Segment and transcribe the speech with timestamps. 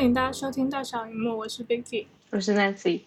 [0.00, 3.02] 欢迎大家收听大小荧幕，我是 Vicky，我是 Nancy。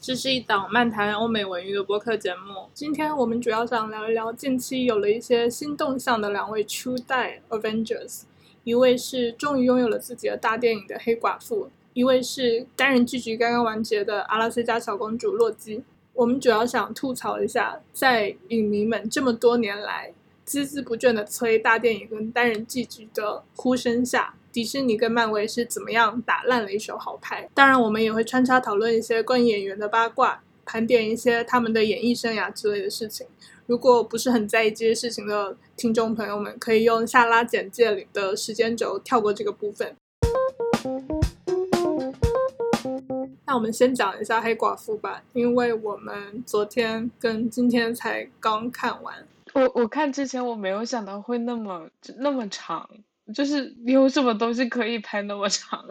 [0.00, 2.68] 这是一档漫谈欧美文娱的播客节目。
[2.72, 8.22] 今天我们主要想聊一聊近期有了一些新动向的两位初代 Avengers，
[8.62, 15.82] 一位是终于拥有了自己的大电影的黑寡妇，一位是单人剧集刚刚完结的阿拉斯加小公主洛基。
[16.14, 20.12] 我们主要想吐槽一下，在影迷们这么多年来
[20.46, 27.46] 孜孜不倦的催大电影跟单人剧集的呼声下，迪士尼跟漫威是怎么样打烂了一手好牌？
[27.52, 33.26] 当然，我们也会穿插讨论一些关于演员的八卦，盘点一些他们的演艺生涯之类的事情。
[33.66, 39.94] 如果不是很在意这些事情的听众朋友们，可以用下拉简介里的时间轴跳过这个部分。
[43.44, 49.14] 那我们先讲一下黑寡妇吧，因为我们昨天跟今天才刚看完。
[49.52, 52.88] 我我看之前我没有想到会那么那么长，
[53.34, 55.84] 就是有什么东西可以拍那么长？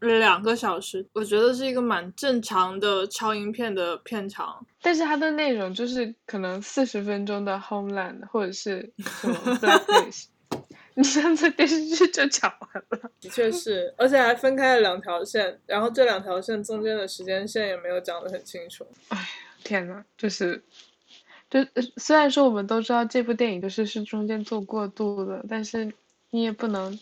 [0.00, 4.66] 两个小时，我觉得是一个蛮正常的超英片的片长。
[4.80, 10.24] 但是它的内容就是可能四十分钟的 Homeland 或者是什么 Blackfish。
[10.94, 18.86] 你上次电视剧就讲完了，的确是，而且还分开了两条线，然后这两条线中间的时间线也没有讲得很清楚。
[19.08, 19.24] 哎呀，
[19.64, 20.62] 天呐，就是，
[21.48, 21.60] 就
[21.96, 25.94] 虽然说我们都知道这部电影就是是中间做过渡的，但是
[26.32, 26.98] 你也不能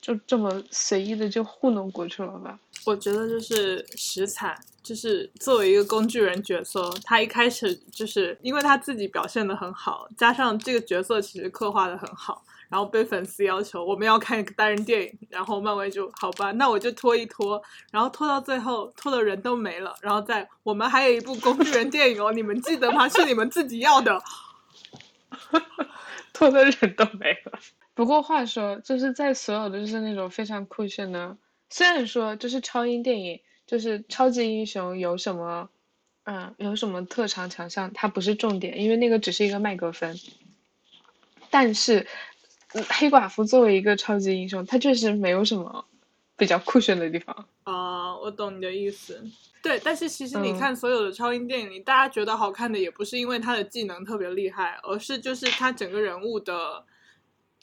[0.00, 2.58] 就这么随意的就糊弄过去了吧？
[2.84, 12.44] 我觉得就是实惨，就是作为一个工具人角色，他一开始就是因为他自己表现的很好，加上这个角色其实刻画的很好。
[12.68, 23.08] 然后被粉丝要求我们要看一个单人电影，然后漫威就好吧，那我就拖一拖，然后拖到最后拖的人都没了，然后再我们还有一部工具人电影哦，你们记得吗？
[23.08, 24.20] 是你们自己要的，
[26.34, 27.58] 拖的人都没了。
[27.96, 31.36] 不过话说，就是在所有的就是那种非常酷炫的，
[31.68, 35.68] 虽然说就是超英电影，就是超级英雄有什么，
[36.22, 40.16] 嗯，有什么特长强项，它不是重点，因为那个只是一个麦克风，
[41.50, 42.06] 但是。
[42.90, 45.86] 黑寡妇作为一个超级英雄，他确实没有什么
[46.36, 47.46] 比较酷炫的地方。
[47.62, 49.24] 啊，我懂你的意思。
[49.62, 56.84] 对，但是其实你看所有的超英电影里，大家觉得好看的也不是因为他的技能特别厉害，而是就是他整个人物的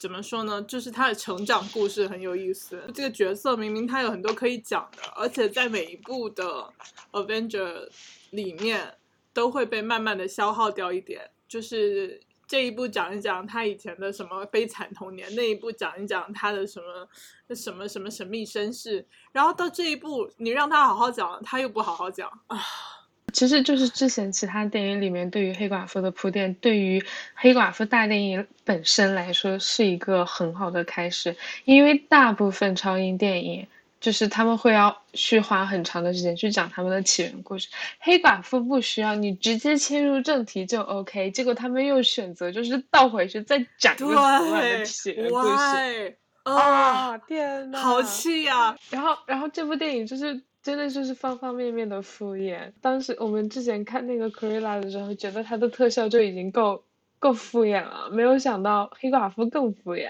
[0.04, 0.60] 怎么说呢？
[0.64, 2.78] 就是他的成长故事很有意思。
[2.92, 6.70] 这个角色明明他有很多可以讲的，而且在每一部的
[7.10, 7.88] Avenger
[8.28, 8.98] 里面
[9.32, 12.20] 都会被慢慢的消耗掉一点，就是。
[12.46, 17.08] 这一部讲一讲他以前的什么悲惨童年，那一部讲一讲他的什么
[17.54, 22.60] 什么什么神秘身世，然后到这一部你让他好好讲，他又不好好讲啊。
[23.34, 31.36] 其实就是之前其他电影里面对于黑寡妇的铺垫，对于黑寡妇大电影本身来说是一个很好的开始，
[31.66, 33.66] 因为大部分超英电影。
[34.00, 37.68] 就是他们会要去花很长的时间去讲他们的起源故事，
[37.98, 44.14] 黑寡妇不需要你直接切入正题就 OK，结果他们又选择就是倒回去再讲一个
[44.60, 48.76] 的起源故事，啊天呐，好气呀！
[48.90, 52.72] 然后然后这部电影就是真的就是方方面面的敷衍。
[52.80, 56.82] 当时我们之前看那个 c o r i l a 的时候，觉得它的特效就已经够
[57.18, 60.08] 够敷衍了，没有想到黑寡妇更敷衍。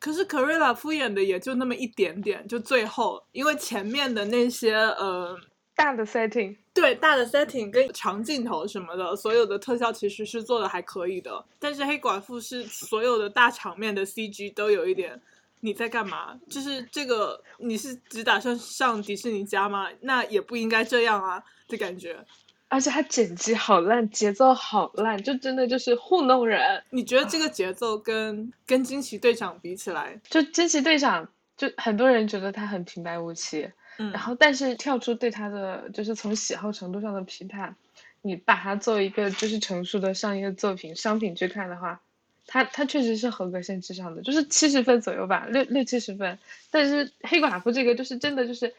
[0.00, 5.38] 可是 c o r i l a 敷衍的也就那么一点点，就最后，因为前面的那些呃
[5.76, 11.44] 大的 setting，对大的 setting 跟长镜头什么的，所有的特效其实是做的还可以的。
[11.60, 15.20] 但是黑寡妇是所有的大场面的 CG 都有一点，
[15.60, 16.38] 你在干嘛？
[16.48, 19.88] 就是这个你是只打算上迪士尼家吗？
[20.00, 22.24] 那也不应该这样啊的感觉。
[22.68, 26.82] 而且他剪辑好烂，节奏好烂，就真的就是糊弄人。
[26.90, 33.70] 你觉得这个节奏跟跟惊奇队长比起来，就惊奇队长，就很多人觉得他很平白无奇。
[33.98, 34.10] 嗯。
[34.10, 37.76] 然后，但是跳出对他的就是从喜好程度上的批判，
[38.22, 42.00] 你把它作为一个就是成熟的商业作品商品去看的话，
[42.46, 46.38] 他他确实是合格线之上的，就是七十分左右吧，六六七十分。
[46.70, 48.74] 但是黑寡妇这个就是真的就是，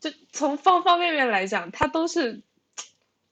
[0.00, 2.40] 就从方方面面来讲，他都是。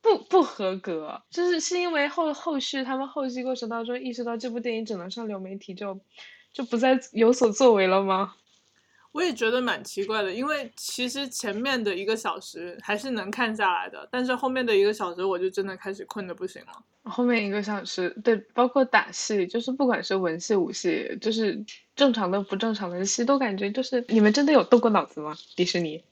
[0.05, 6.01] 不不合格，就是是因为后后续他们后期过程当中意识到这部电影只能上流媒体，就
[6.53, 8.35] 就不再有所作为了吗？
[9.13, 16.73] 我也觉得蛮奇怪的，因为其实前面的一个小时还是能看下来的，但是后面的一个小时我就真的开始困的不行了。
[17.05, 21.63] 后面一个小时，对，包括打戏，就是不管是文戏武戏，就是
[21.95, 25.37] 正常的不正常的戏，都感觉就是你们真的有动过脑子吗？
[25.57, 26.03] 迪士尼，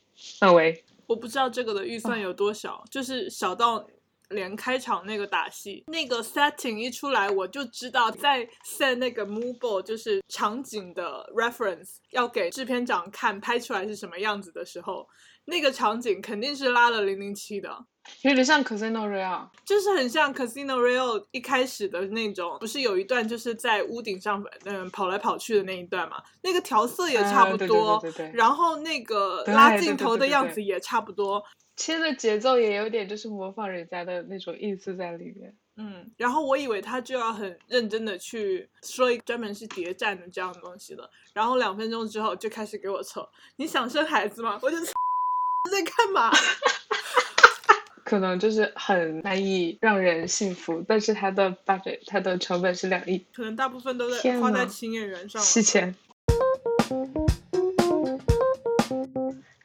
[0.41, 0.85] 漫威。
[1.07, 3.87] 我不知道这个的预算有多小，就是小到
[4.31, 15.07] 连开场那个打戏，那个 setting 一出来，我就知道在 set 那个 move 就是场景的 reference 要给制片长看拍出来是什么样子的时候，
[15.45, 17.85] 那个场景肯定是拉了零零七的。
[18.23, 26.17] 有点像 Casino Royale，就是很像 Casino Royale 一开始的那种，不是有一段就是在屋顶上嗯跑来跑去的那一段嘛？
[26.43, 31.45] 那个调色也差不多，然后那个拉镜头的样子也差不多，
[31.81, 35.57] 切的节奏也有点就是模仿人家的那种意思在里面。
[35.77, 44.59] 嗯，然后我以为他就要很认真的去说一专门是谍战的这样的东西了，然后两分钟之后就开始给我扯，你想生孩子吗？
[44.61, 44.77] 我就
[45.73, 46.31] 在干嘛？
[48.05, 55.41] 可能就是很难以让人信服，但是它的 budget，它的成本是两亿，可能大部分都在花在请演员上。
[55.41, 55.95] 七千。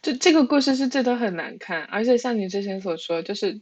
[0.06, 3.60] 就这个故事是真的很难看，而且像你之前所说，就是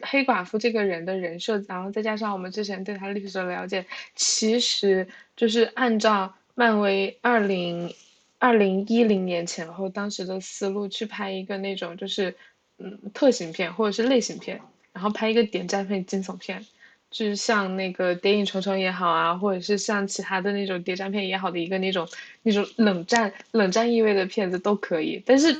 [0.00, 3.84] 黑寡妇这个人的人设，然后再加上我们之前对他历史的了解，
[4.14, 5.06] 其实
[5.36, 7.94] 就是按照漫威二零
[8.38, 12.34] 二零一零年前后当时的思路去拍一个那种就是。
[12.78, 14.60] 嗯，特型片或者是类型片，
[14.92, 16.66] 然后拍一个谍战片、惊悚片，
[17.10, 22.08] 就是像那个《谍影重重》也好啊，或者是像其他的那种谍战片也好的一个那种
[22.42, 25.22] 那种冷战冷战意味的片子都可以。
[25.24, 25.54] 但是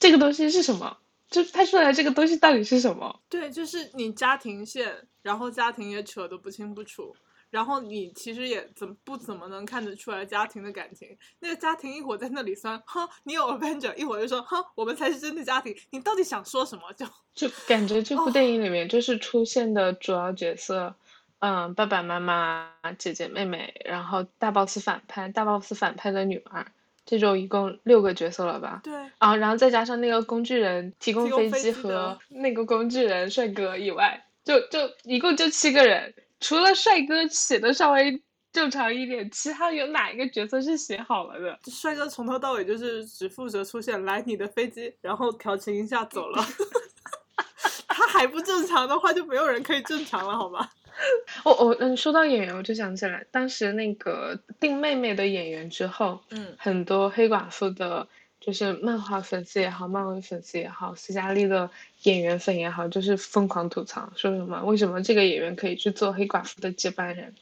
[0.00, 0.96] 这个东西是什么？
[1.30, 3.20] 就拍出来这个东西到底是什么？
[3.28, 7.14] 对，就是你家庭线，然后家庭也扯得不清不楚。
[7.50, 11.16] 然后你其实也怎不怎么能看得出来家庭的感情？
[11.40, 15.76] 那个家庭一会儿在那里酸，哼，你有 Avenger，一会儿就说，哼，我们才是真的家庭。
[15.90, 16.92] 你到底想说什么？
[16.92, 17.04] 就
[17.34, 20.94] 就感觉这部电影里面就是出现的主要角色，
[21.40, 26.70] 嗯，爸爸妈妈、姐姐妹妹，然后大 boss 反派、大 boss 反派的女儿，
[27.04, 28.80] 这种一共六个角色了吧？
[28.84, 28.92] 对。
[29.18, 36.12] 啊，然后再加上那个工具人提供飞机和那个工具人帅哥以外，就就一共就七个人。
[36.40, 41.58] 除了帅哥写的稍微正常一点，其他有哪一个角色是写好了的？
[41.70, 46.44] 帅哥从头到尾就是只负责出现来你的飞机，然后调情一下走了。
[47.88, 50.66] 他还不正常的话，就没有人可以正常了，好吗？
[51.44, 58.06] 我我嗯，说到演员，我就想起来，当时那个定妹妹的演员之后，嗯，很多黑寡妇的。
[58.40, 61.68] 就是漫画粉丝也好，漫威粉丝也好，斯嘉丽的
[62.04, 67.34] 演员粉也好，就是疯狂吐槽，说什么为什么这个演员可以去做黑寡妇的接班人？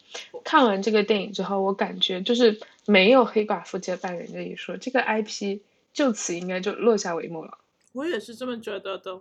[0.42, 5.60] 看完这个电影之后，我感觉就是没有黑寡妇接班人这一说，这个 IP
[5.92, 7.58] 就此应该就落下帷幕了。
[7.92, 9.20] 我也是这么觉得的。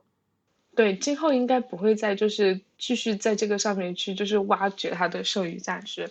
[0.78, 6.10] 对，今后应该不会再就是继续在这个上面去就是挖掘它的剩余价值。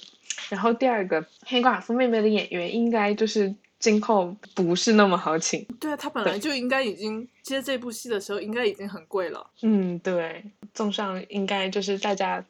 [0.50, 3.54] 然后第二个黑寡妇妹妹的演员应该就是。
[3.78, 5.62] 今后不是那么好请。
[5.78, 9.46] 对啊，她本来就应该已经接这部戏的时候，应该已经很贵了。
[9.60, 10.42] 嗯，对，
[10.72, 12.42] 综上应该就是大家，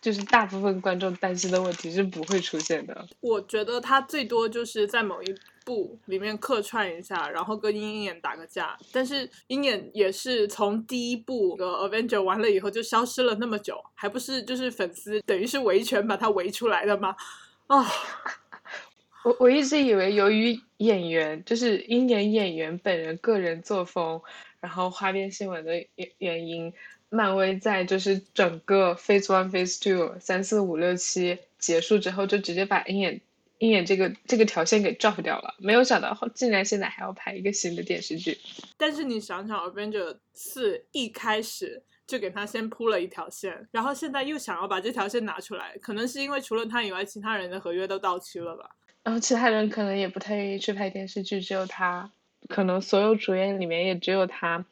[0.00, 3.06] 就是大部分观众担心的问题是不会出现的。
[3.20, 5.26] 我觉得他最多就是在某一
[5.70, 8.76] 部里面客串一下，然后跟鹰眼打个架。
[8.90, 17.14] 但是鹰眼也是从第一部的 Avenger 完了以后就消失了那么久，还不是就是粉丝等于是维权把他围出来的吗？
[17.68, 17.86] 啊。
[19.22, 24.20] 我我一直以为，由于演员就是鹰眼演员本人个人作风，
[24.60, 26.72] 然后花边新闻的原原因，
[27.10, 33.20] 漫威在就是整个 Phase One、Phase Two、三四五六七结束之后，就直接把鹰眼
[33.60, 35.54] 鹰眼这个这个条线给 drop 掉了。
[35.58, 38.36] 没有想到，竟然现在还要拍一个新的电视剧。
[38.76, 48.70] 但是你想想，Avenger 四一开始就给他先铺了一条线，然后现在又想要把这条线拿出来，可能是因为除了他以外，其他人的合约都到期了吧。
[49.02, 52.10] 然后其他人可能也不太愿意去拍电视剧，只有他，
[52.48, 54.64] 可能所有主演里面也只有他，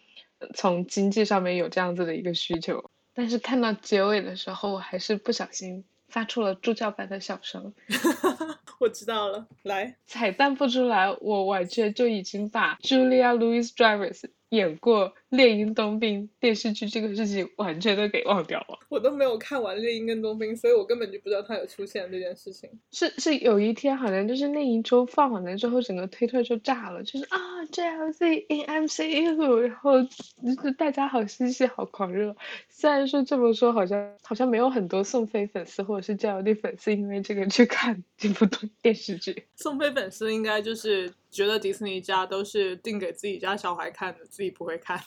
[0.55, 2.91] 从经济上面有这样子的一个需求。
[3.15, 7.73] 但是看到结尾的时候，我还是不小心发出了助教般的笑声。
[8.81, 14.25] 我知道了，来，彩蛋不出来，我完全就已经把 Julia Louis Drivers。
[14.51, 18.79] 演过《猎鹰冬兵》电视剧这个事情，完全都给忘掉了。
[18.89, 22.71] 我都没有看完《猎鹰》跟《冬兵》，所以我根本就不知道他有出现这件事情。
[22.91, 27.39] 是是，有一天好像就是那一周放完了之后，整个推特就炸了，就是啊
[27.73, 32.35] ，JLC in MCU，然后就是大家好欣喜，好狂热。
[32.71, 38.47] 虽然说这么说，好像好像没有很多宋飞粉丝或者是 JLD 粉丝因为这个去看这部
[38.81, 39.45] 电视剧。
[39.57, 41.13] 宋飞粉丝应该就是。
[41.31, 45.03] 觉得迪士尼家都是定给自己家小孩看的，自己不会看。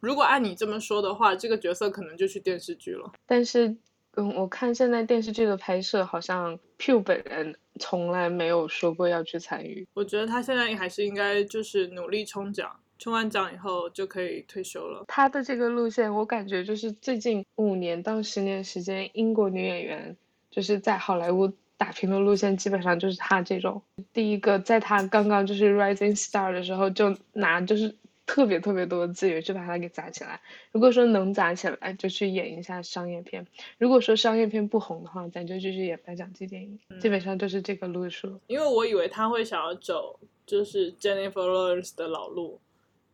[0.00, 3.12] 如果按你这么说的话，这个角色可能就去电视剧了。
[3.24, 3.76] 但是，
[4.16, 9.86] 嗯，我看现在电视剧的拍摄，好像 Pu 本人从来没有说过要去参与。
[9.94, 12.80] 我觉得他现在还是应该就是努力冲奖。
[12.98, 15.04] 冲完奖以后就可以退休了。
[15.08, 20.16] 他的这个路线，我感觉就是最近五年到十年时间，英国女演员
[20.52, 23.82] 就是在好莱坞打拼的路线，基本上就是他这种。
[24.12, 27.96] 第一个，在他刚刚就是 rising star 的时候，就拿就是。
[28.24, 30.40] 特别特别多的资源去把它给砸起来。
[30.70, 33.42] 如果说能砸起来，就去演一下商业片；
[33.78, 36.78] 如果说商业片不红的话，咱就继续演颁奖季电影。
[37.00, 38.40] 基本上就是这个路数。
[38.46, 42.60] 因为我以为他会想要走就是 Jennifer Lawrence 的老路。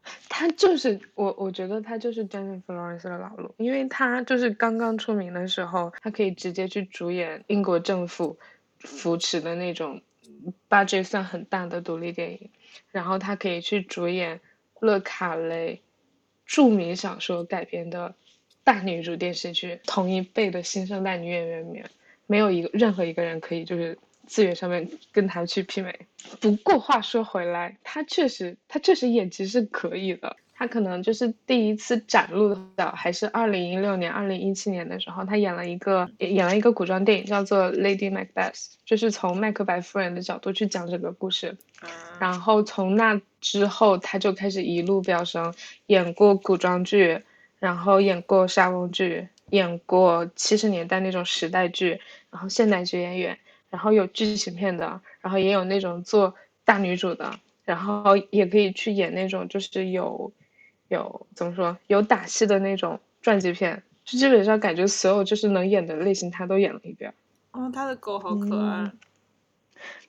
[0.28, 8.38] 他就是我，我觉得他就是 Jennifer Lawrence 的老路，因为他就是刚刚出名的时候，他可以直接去主演英国政府
[8.80, 10.02] 扶持的那种
[10.68, 12.50] budget 算很大的独立电影，
[12.90, 14.40] 然后他可以去主演。
[14.80, 15.82] 勒卡雷
[16.46, 18.14] 著名小说改编的
[18.62, 21.90] 大女主电视剧，同一辈的新生代女演员里面，
[22.28, 26.06] 没有一个任何一个人可以就是资源上面跟她去媲美。
[26.40, 30.36] 不过话说回来，她确实她确实演技是可以的。
[30.58, 41.56] 她可能就是第一次展露的，还是二零一六年、二零一七年的时候，他演了一个演了一个古装电影，叫做《Lady Macbeth》，就是从麦克白夫人的角度去讲这个故事。
[42.18, 45.54] 然后从那之后，他就开始一路飙升，
[45.86, 47.22] 演过古装剧，
[47.60, 52.00] 然后演过沙翁剧，演过七十年代那种时代剧，
[52.30, 53.38] 然后现代剧演员，
[53.70, 56.34] 然后有剧情片的，然后也有那种做
[56.64, 60.32] 大女主的，然后也可以去演那种就是有，
[60.88, 67.12] 有怎么说有打戏的那种传记片，就基本上感觉所有就是能演的类型他都演了一遍。
[67.52, 68.90] 哦，他的狗好可爱，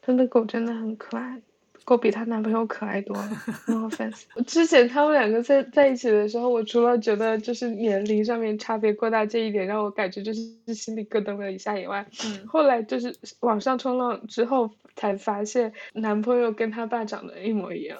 [0.01, 1.41] 他的狗真的很可爱。
[1.89, 3.29] 狗比她男朋友可爱多了
[3.65, 4.22] ，no offense。
[4.46, 17.98] 之前他们两个在在一起的时候，我除了觉得就是年龄上面差别过大这一点让我感觉就是心里咯噔了一下以外，嗯，后来就是网上冲浪之后才发现男朋友跟他爸长得一模一样。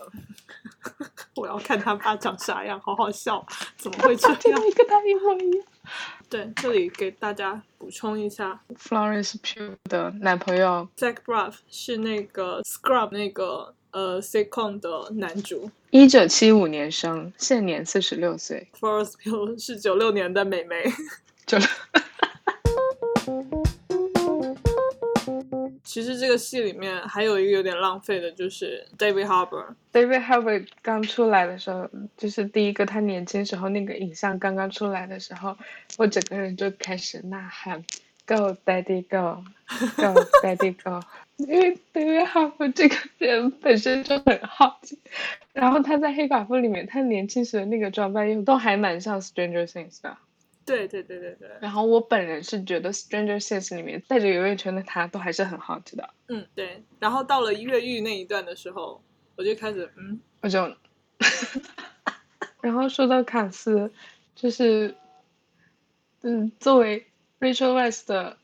[1.36, 3.44] 我要看他爸长啥样，好好笑，
[3.76, 4.62] 怎么会这样？
[4.76, 5.66] 跟他一模一样。
[6.30, 18.68] 对，这里给大家补充一下，Florence Pugh 的男朋友 Zach Braff 是那个 Scrub 那个呃 sitcom 的男主，一九七五年生，现年四十六岁。
[18.80, 20.84] Florence Pugh 是九六年的美眉，
[21.46, 21.68] 九六。
[25.84, 29.66] 其实这个戏里面还有一个有点浪费的，就是 David Harbour。
[29.92, 35.58] David Harbour 刚出来的时候，就是第一个他年轻时候那个影像刚刚出来的时候，
[35.98, 37.84] 我整个人就开始呐喊
[38.28, 41.00] ，Go Daddy Go，Go Daddy Go。
[41.40, 45.00] 因为 David Harbour 这个人本身就很好奇，
[45.54, 50.18] 然后他在黑寡妇里面，他年轻时的那个装扮又都还蛮像 Stranger Things 的。
[50.66, 56.10] 对对对对对，然后我本人是觉得《Stranger Things》里面带着游泳圈的他都还是很好奇的。
[56.28, 56.84] 嗯，对。
[57.00, 59.02] 然后到了越狱那一段的时候，
[59.36, 60.76] 我就开始嗯，我就，
[62.62, 63.92] 然后说到卡斯，
[64.36, 64.94] 就是
[66.22, 67.08] 嗯，作为
[67.40, 68.38] Rachel Weisz 的，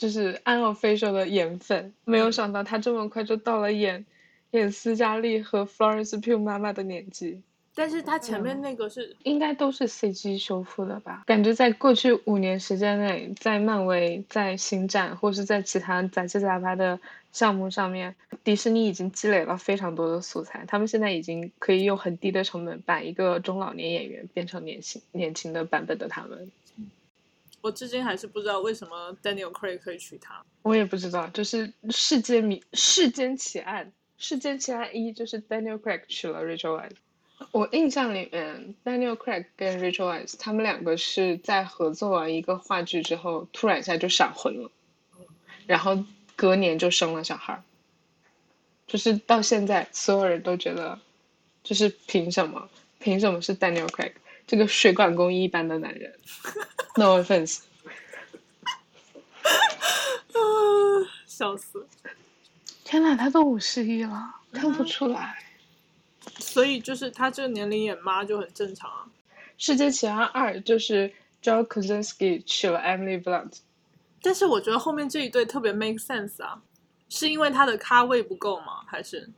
[0.00, 4.06] 就是《Unofficial》的颜粉，没有想到他这么快就到了演
[4.52, 7.42] 演斯嘉丽和 Florence Pugh 妈妈的年纪。
[7.74, 11.22] 但是他前面那个是应该都是 CG 修复的吧？
[11.26, 16.98] 感觉在过去五年时间内，在漫威、在星战或是在其他杂七杂八的
[17.30, 20.64] 项目上面，迪士尼已经积累了非常多的素材。
[20.66, 26.50] 他们现在已经可以用很低的成本把一个中老年演员变成年轻年轻的版本的他们。
[27.60, 30.42] 我至今还是不知道为什么 Daniel Craig 可以娶她。
[30.62, 36.96] 我也不知道，就是世间谜、世间奇案、世间奇案一就是 Daniel Craig 娶了 Rachel Weisz。
[37.52, 44.70] 我印象里面，Daniel Craig 跟 Rachel Weisz 他们两个是在合作完一个话剧之后，突然一下就闪婚了，
[45.66, 46.04] 然后
[46.36, 47.62] 隔年就生了小孩
[48.86, 50.98] 就是到现在，所有人都觉得，
[51.62, 52.68] 就是凭什么？
[52.98, 54.12] 凭什么是 Daniel Craig
[54.50, 56.12] 这个水管工一般的男人
[56.96, 57.60] ？No offense。
[59.46, 60.42] 啊，
[61.24, 61.86] 笑死！
[62.82, 65.38] 天哪，他都五十一了，看不出来。
[66.40, 69.06] 所以就是他这个年龄演妈就很正常啊。
[69.56, 73.58] 世界奇案二就是 Joe Kosinski 娶了 Emily Blunt，
[74.20, 76.60] 但是我觉得后面这一对特别 make sense 啊，
[77.08, 78.82] 是因为他的咖位不够吗？
[78.88, 79.30] 还是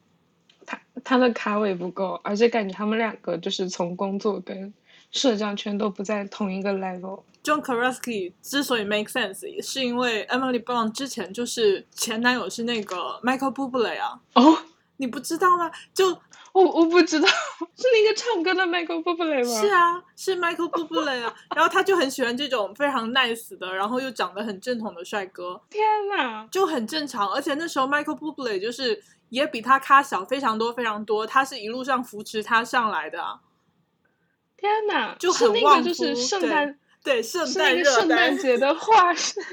[0.65, 4.73] 他他的咖位不够，而且感觉他们两个就是从工作跟
[5.13, 7.23] 社交圈都不在同一个 level。
[7.45, 14.19] John Krasinski 之所以 make sense，是因为 Emily Blunt 之前就是前男友是那个 Michael Bublé 啊。
[14.35, 14.59] 哦，
[14.97, 15.71] 你不知道吗？
[15.95, 16.19] 就。
[16.53, 17.27] 我我不知道
[17.77, 19.59] 是那个唱歌的 Michael Bublé 吗？
[19.59, 21.35] 是啊，是 Michael Bublé 啊。
[21.57, 25.59] 然后他就很喜欢这种非常 nice 的，然后又长得很正统的帅哥。
[25.71, 25.83] 天
[26.15, 27.33] 哪，就很正常。
[27.33, 33.41] 而且那时候 Michael Bublé 就是也比他咖小非常多非常多，他是一路上扶持他上来的。
[34.63, 39.35] 天哪，就很旺就是圣诞对圣诞圣诞节的 画是。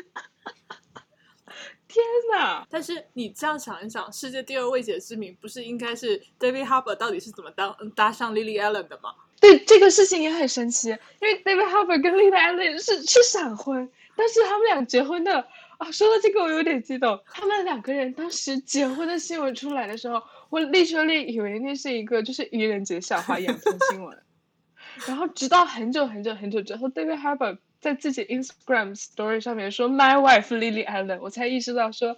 [1.88, 2.64] 天哪！
[2.70, 9.16] 但是你这样想一想，世界第二未解之谜不是应该是 David Harbour 到底是怎么当搭上 Lily Allen 的吗？
[9.42, 15.48] 对这个事情也很神奇，因为 David Harbour 跟 Lily Allen 是是闪婚，但是他们俩结婚的
[15.80, 17.20] 啊，说到这个我有点激动。
[17.26, 24.16] 他们两个人当时结婚的新闻出来的时候，我立刻立以为那是一个就是愚人节笑话养成新闻，
[25.08, 27.58] 然后直到很久很久很久之后，David Harbour。
[27.82, 32.18] 在自己 Instagram Story 上面说 My wife Lily Allen，我才意识到说，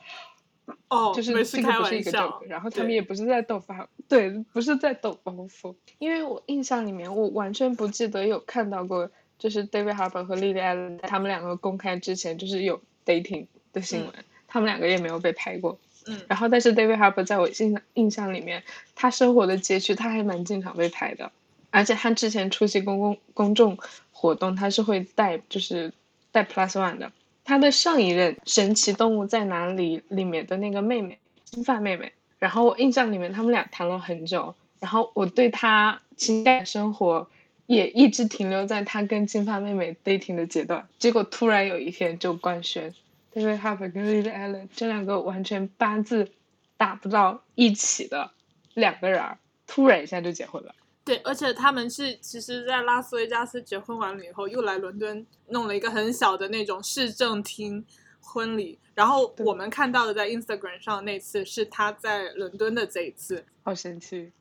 [0.88, 14.12] 哦，就是这个不是一个 joke，然后他们也不是在逗发，对，不是在斗包袱，因为我印象里面我完全不记得有看到过，就是 David Harbour 和 Lily Allen 他们两个公开之前就是有 dating 的新闻，
[14.48, 18.64] 他们两个也没有被拍过，嗯，然后但是 David Harbour 在我印象印象里面，
[18.96, 21.32] 他生活的街区他还蛮经常被拍的。
[21.72, 23.78] 而且他之前出席公共公众
[24.12, 25.92] 活动，他是会带就是
[26.32, 27.12] 带 plus one 的。
[27.44, 32.12] 他的上一任《神奇动物在哪里》里面的那个妹妹，金发妹妹。
[32.38, 37.28] 然后我印象里面他们俩谈了很久，然后我对他情感生活
[37.68, 40.88] 也一直停留在他跟金发妹妹 dating 的阶段。
[41.00, 42.94] 结果突然有一天就官宣
[43.34, 46.32] ，David Harbour 跟 Lily Allen 这两个完全八字
[46.78, 48.32] 打不到一起的
[48.74, 49.24] 两个人，
[49.68, 50.76] 突然一下就结婚了。
[51.04, 57.84] 对，而且他们是其实，在拉斯维加斯结婚完了以后，又来伦敦弄了一个很小的那种市政厅
[58.20, 58.78] 婚礼。
[58.94, 64.32] 然后我们看到的在 Instagram 上那次是他在伦敦的这一次，好神奇。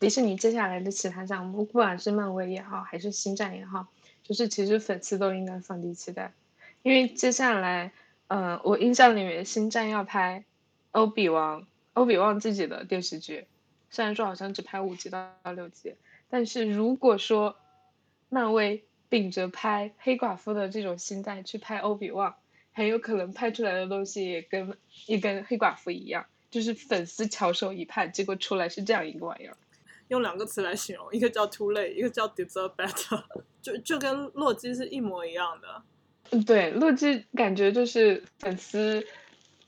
[0.00, 3.86] 迪士尼接下来的其他项目，不管是漫威也好，还是星战也好，
[4.24, 6.34] 就是其实粉丝都应该放低期待，
[6.82, 7.92] 因为接下来，
[8.26, 10.44] 嗯，我印象里面星战要拍
[10.90, 11.64] 欧比王。
[11.94, 13.46] 欧比旺自己的电视剧，
[13.88, 15.94] 虽然说好像只拍五集到六集，
[16.28, 17.56] 但是如果说
[18.28, 22.34] 漫威秉着拍黑寡妇的这种心态去拍欧比旺，
[22.72, 29.56] 很有可能拍出来的东西也跟一跟黑寡妇一样，就是粉丝翘首以盼，结果出来是这样一个玩意儿。
[30.08, 33.22] 用两个词来形容，一个叫 too late，一个叫 deserve better，
[33.62, 35.82] 就就跟洛基是一模一样的。
[36.30, 39.06] 嗯，对，洛基感觉就是粉丝。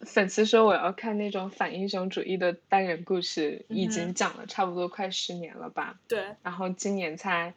[0.07, 5.99] 粉丝说我要看那种反英雄主义的单人故事，已经讲了差不多快十年了吧？
[6.09, 6.25] 对。
[6.43, 7.53] 然后今年才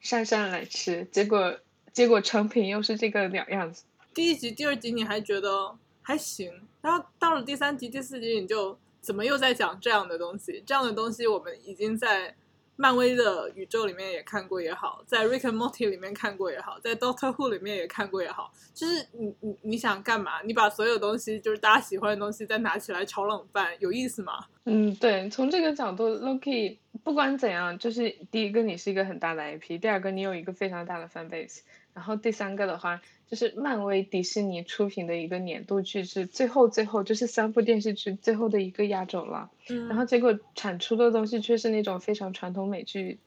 [0.00, 1.58] 姗姗来迟，结果
[1.92, 3.84] 结果成品又是这个两样子。
[4.14, 10.62] 第一集、第二集你还觉得还行，然后到了第三集、第四集，你就怎么又在讲这样的东西？
[10.64, 12.34] 这样的东西我们已经在。
[12.80, 20.40] 漫威的宇宙里面也看过也好，在 Rick and Morty 里面看过也好，在 Doctor Who 里面也看过也好，就是你你你想干嘛？
[20.42, 24.46] 你把所有东西就是大家喜欢的东西再拿起来炒冷饭，有意思吗？
[24.64, 31.62] 嗯，对，从这个角度，Loki 不管怎样，就是第一个你是一个很大的 IP，第二个你有一个非常大的 fan base，
[31.92, 33.00] 然后第三个的话。
[33.30, 39.50] 就是漫威迪士尼出品的一个年度剧，是最后最后就是三部电视剧最后的一个压轴了。
[39.68, 43.18] 嗯，然后结果产出的东西却是那种非常传统美剧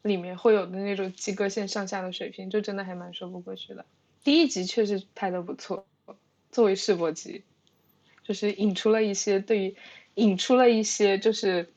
[0.00, 3.84] 里面会有的那种及格线上下的水平，就真的还蛮说不过去的。
[4.24, 5.84] 第一集确实拍的不错，
[6.50, 7.42] 作为试播集，
[8.24, 9.76] 就是引出了一些对于
[10.14, 11.70] 引出了一些就是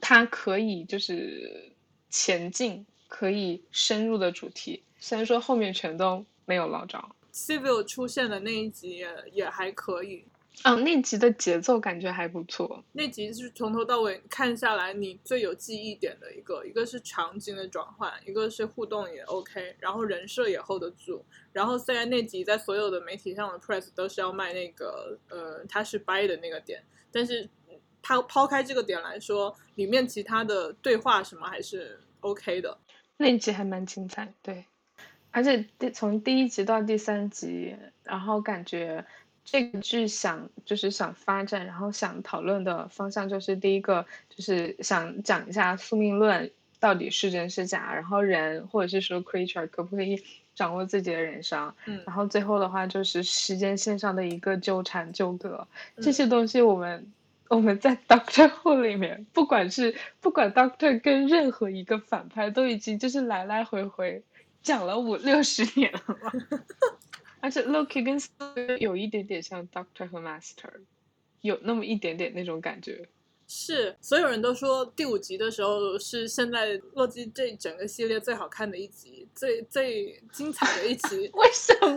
[0.00, 1.72] 它可以就是
[2.08, 4.82] 前进可以深入的主题。
[5.02, 6.96] 虽然说后面全都没有捞着
[7.34, 10.24] ，Civil 出现的那一集也也还可以，
[10.62, 12.84] 嗯，那集的节奏感觉还不错。
[12.92, 21.24] 那集是从头到尾看下来你最有记忆点的一个，一个是场景的转换，一个是互动也 OK，然后人设也 hold 得住。
[21.52, 27.50] 然后虽然那集在所有的媒体上的 press 都是要卖那个，呃，他是掰的那个点，但是
[28.00, 32.78] 他抛开这个点来说，里面其他的对话什么还是 OK 的。
[33.16, 34.64] 那集还蛮精彩，对。
[35.32, 39.04] 而且第从第一集到第三集，然后感觉
[39.44, 50.22] 这个剧想就是想发展，然后想讨论的方向就是第一个就是想讲一下宿命论到底是真是假，然后人或者是说 creature 可不可以
[50.54, 55.66] 掌握自己的人生，嗯，然后最后的话就是时间线上的一个纠缠纠葛，
[55.96, 57.10] 这些东西我们
[57.48, 64.22] 我们在 Doctor Who 里面，不管是不管 Doctor 跟任何一个反派都已经就是来来回回。
[64.62, 66.00] 讲了五六十年了，
[67.40, 68.30] 而且 Loki 跟 s
[68.78, 70.70] 有一点点像 Doctor 和 Master，
[71.40, 73.08] 有那么一点点那种感觉。
[73.48, 81.28] 是，所有人都说第五集的时候是现在洛基这整个系列最好看的一集，最最精彩的一集。
[81.34, 81.91] 为什么？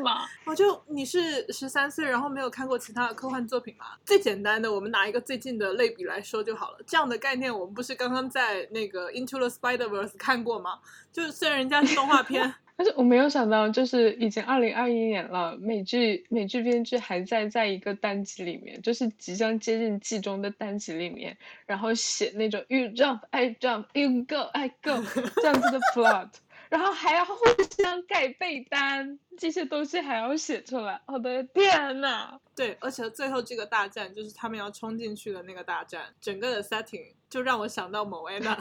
[0.45, 3.85] 我就你是十三岁，然后没有看过其他的科幻作品吗？
[4.05, 6.79] 最简单的，我们拿一个最近的类比来说就好了。
[6.85, 10.79] 这样的概念，我们不是刚刚在那个 Into the Spider Verse 看过吗？
[11.11, 12.53] 就是虽然人家是动画片。
[12.77, 25.01] 但是我没有想到，就是已经二零二一年了，美剧美剧编剧还在在一个单集里面，就是即将接近季中的单集里面，然后写那种 you jump I jump you go I go
[25.37, 26.27] 这样子的 plot，
[26.75, 27.33] 然后还要互
[27.77, 32.37] 相盖被单，这些东西还要写出来，我的天呐！
[32.53, 38.59] 对，而且最后这个大战就是他们要冲进去的那个大战，整个的 setting 就让我想到某安娜。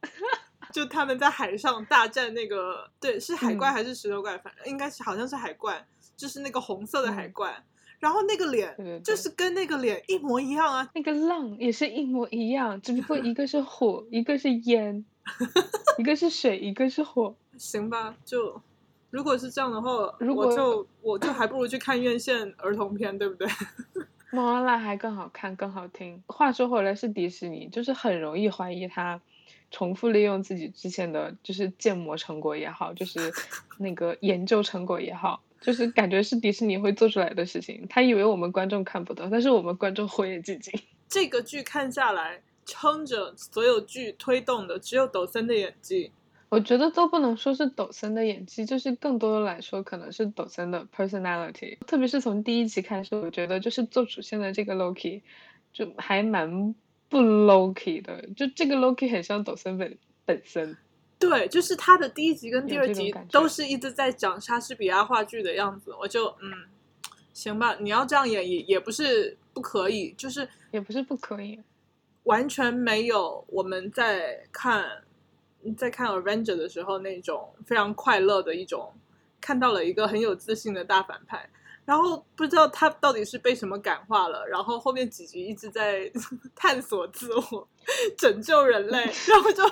[0.70, 4.36] 就他们在海上大战那个，对，是海怪还是石头怪？
[4.36, 5.82] 反正应该是好像是海怪，
[6.14, 7.64] 就是那个红色的海怪。
[8.00, 15.04] 然后那个脸就是跟那个脸一模一样啊，那个浪也是一模一样，只不过 一个是火，一个是烟，
[15.98, 17.34] 一个是水，一个是火。
[17.58, 18.60] 行吧，就
[19.10, 19.90] 如果是这样的话，
[20.34, 23.48] 我就我就还不如去看院线儿童片，对不对？
[24.30, 26.22] 莫阿拉还更好看，更好听。
[26.26, 29.20] 话说回来，是迪士尼，就是很容易怀疑他。
[29.70, 33.32] 重复利用自己之前的就是建模成果也好，就是
[33.78, 37.86] 那个研究成果也好，就是感觉是迪士尼会做出来的事情。
[37.88, 40.78] 他以为我们观众看不到，但是我们观众火眼金睛。
[41.08, 46.10] 这个剧看下来，撑着所有剧推动的只有抖森的演技。
[46.48, 51.78] 我觉得都不能说是抖森的演技，就是更多的来说，可能是抖森的 personality。
[51.86, 55.22] 特别是从第一集开始，我觉得就是做主线的这个 Loki，
[55.72, 56.74] 就还蛮。
[57.08, 60.74] 不 Loki 的，就这个 Loki 很像抖森本本身。
[61.18, 65.92] 对，就是他的第一集跟第二集都是一直在讲莎士比亚话剧的样子。
[66.00, 66.50] 我就嗯，
[67.34, 71.60] 行吧，你要这样演也也不是不可以，就是也不是不可以，
[72.24, 75.02] 完全没有我们在看
[75.76, 78.92] 在看 Avenger 的时候那种非常快乐的一种，
[79.40, 81.48] 看到了一个很有自信的大反派。
[81.84, 86.08] 然后不知道他到底是被什么感化了，然后后面几集一直在
[86.54, 87.68] 探索自我，
[88.16, 89.64] 拯救人类，然后就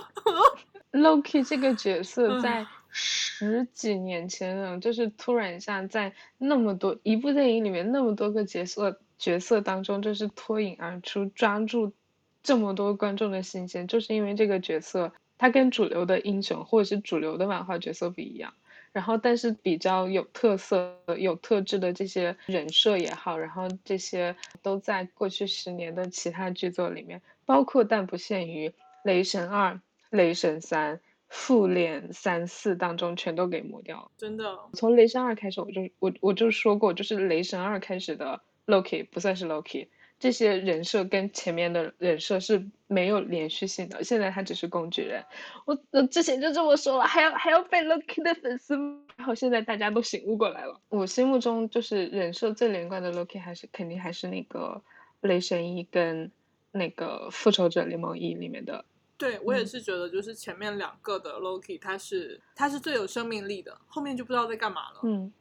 [0.91, 11.93] Loki 这个角色在十几年前呢，就是突然一下在那么多一部电影里面那么多个角色角色当中，就是脱颖而出，抓住
[12.43, 18.53] 这么多观众的心弦，就是因为这个角色他跟主流的英雄或者是主流的漫画角色不一样。
[18.93, 28.69] 然后，但是比较有特色、有特质的这些人设也好，然后这些都在过去十年的其他剧作里面，包括但不限于
[29.05, 29.75] 《雷神二》
[30.11, 30.97] 《雷神三》
[31.29, 34.11] 《复联三四》当中，全都给磨掉了。
[34.19, 39.87] 真的，从《雷神二》开始，我就我我就说过，就是《雷神二》开始的 Loki 不算是 Loki。
[40.21, 45.25] 这些人设跟前面的人设是没有连续性的，现在他只是工具人。
[45.65, 48.77] 我我之前就这么说了，还要还要被 Loki 的粉丝，
[49.17, 50.79] 然后现在大家都醒悟过来了。
[50.91, 54.83] 我心目中就是人设最连贯的 Loki，还是肯定还是那个
[55.23, 56.31] 雷神一跟
[56.71, 58.85] 那个复仇者联盟一里面的。
[59.17, 65.01] 对我也是觉得，就是前面两个的 Loki，他是他是最有生命力的，后面就不知道在干嘛了。
[65.03, 65.33] 嗯，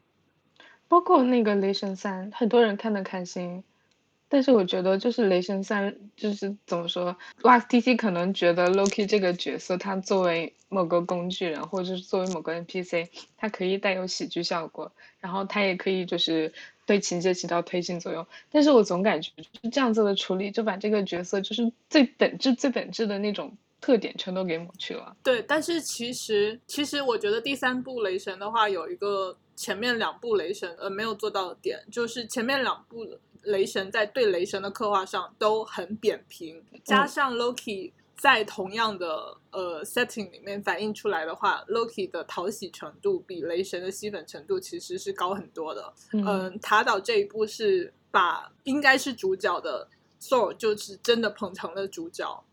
[0.88, 3.62] 包括那个雷神三，很多人看的开心。
[4.32, 16.54] 但是我觉得，就是雷神三，就是怎么说，X T C 可能觉得 Loki 这个角色，他作为某个工具人，或者是作为某个 N P C，他可以带有喜剧效果，然后他也可以就是
[16.86, 18.24] 对情节起到推进作用。
[18.52, 25.18] 但是我总感觉就是这样子的处理，就把这个角色就是最本质、最本质的那种特点全都给抹去了。
[25.24, 33.08] 对，但是其实，其实我觉得第三部雷神的话，有一个前面两部雷神呃没有做到的点，就是前面两部。
[33.43, 45.93] 雷神在对雷神的刻画上都很扁平，加上 Loki 在同样的呃 setting 里面反映出来的话，Loki 的讨喜程度比雷神的吸粉程度其实是高很多的。
[46.13, 49.88] 嗯，塔岛这一部是把应该是主角的
[50.21, 52.43] Thor 就是真的捧成了主角，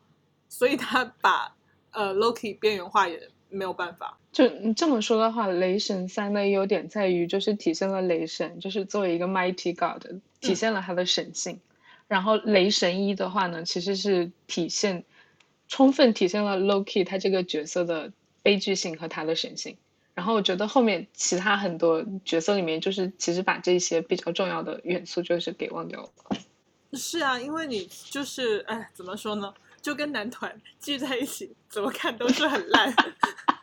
[0.48, 1.56] 所以他把
[1.90, 3.28] 呃 Loki 边缘化也。
[3.48, 10.04] 没有办法，就你这么说的话，雷神三的优点在于就是体现了雷神就是作为一个 mighty god，
[10.46, 11.60] 体现了他的神性。
[12.08, 15.04] 然后雷神一的话呢，其实是体现
[15.68, 19.76] 充分体现了 Loki 他这个角色的悲剧性和他的神性。
[20.14, 26.10] 然后我觉得后面其他很多角色里面，就是其实把这些比较重要的元素就是给忘掉了。
[26.92, 29.52] 是啊，因为你就是哎，怎么说呢？
[29.82, 32.94] 就跟男团聚在一起，怎么看都是很烂。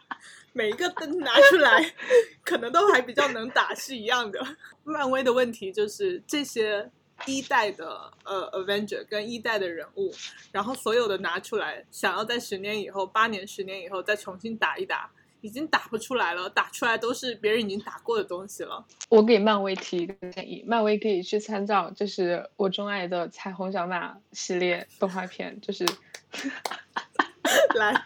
[0.54, 1.94] 每一个灯拿出来，
[2.46, 4.40] 可能都还比较能打是一样的。
[4.84, 6.90] 漫威的问题就是这些
[7.26, 10.14] 一代的呃 Avenger 跟一代的人物，
[10.52, 15.10] 然后所有的拿出来，想要在十年以后、八年、十年以后再重新打一打，
[15.42, 18.86] 已经打不出来了，打出来都是别人已经打过的东西了。
[19.10, 25.84] 我给漫威提一个建议，漫威可以去参照，就是我钟爱的彩虹小马系列动画片，就是
[27.76, 28.06] 来。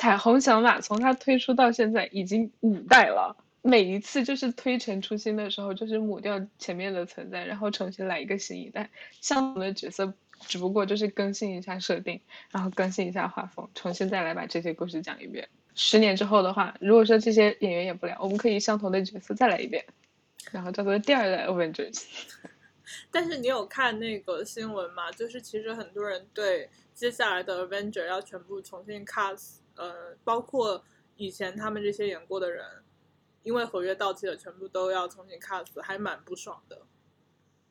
[0.00, 8.88] 彩虹小马从它推出到现在已经五代了，每一次就是推陈出新的时候，就是抹掉前面的存在，然后重新来一个新一代，
[9.20, 10.14] 相同的角色，
[10.46, 12.18] 只不过就是更新一下设定，
[12.50, 15.46] 然后更新一下画风，重新再来把这些故事讲一遍。
[15.74, 19.84] 十年之后的话，如果说这些演员演不了，我们可以相同的角色再来一遍，
[20.50, 22.04] 然后叫做第二代 Avengers。
[23.12, 25.12] 但是你有看那个新闻吗？
[25.12, 29.59] 就是其实很多人对接下来的 Avenger 要全部重新 cast。
[29.80, 30.84] 呃，包括
[31.16, 32.66] 以前他们这些演过的人，
[33.42, 36.82] 因为合约到期了，全部都要重新 cast，还蛮不爽的。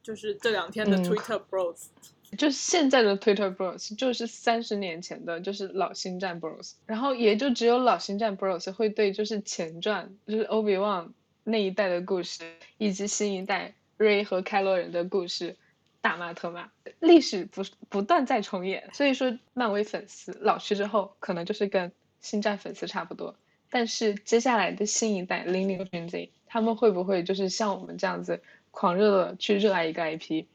[0.02, 1.90] 就是这两天的 Twitter Bros，
[2.36, 6.74] 就是现在的 Twitter Bros，就是三十年前的，就是老星战 Bros。
[6.88, 11.12] 然后也就只有老星战 Bros 会对就是前传，就是 Obi Wan
[11.44, 12.44] 那一代的故事，
[12.80, 15.56] 以及新一代 Ray 和开罗人的故事。
[16.02, 23.36] 大骂特骂，历史不不断在重演，所以说漫威粉丝老去之后，可能就是跟星战粉丝差不多。
[23.70, 30.46] 但是接下来的新一代零零 Gen Z，他们会不会就是像我们这样子狂热的去热爱一个 IP，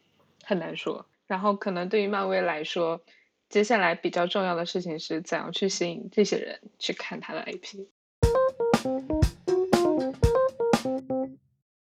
[0.42, 1.07] 很难说。
[1.27, 3.00] 然后可能对于漫威来说，
[3.48, 7.87] 接下来比较重要的事情是怎样去吸引这些人去看他的 IP。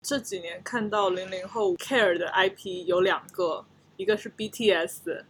[0.01, 3.63] 这几年看到零零后 care 的 IP 有两个，
[3.95, 5.23] 一个是 BTS，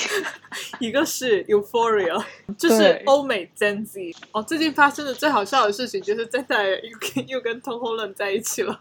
[0.80, 2.24] 一个是 Euphoria，
[2.58, 4.14] 就是欧美 Gen Z。
[4.32, 8.80] 哦，最近发生的最好笑的事情就是真的又跟 又跟 Tom Holland 在一起了，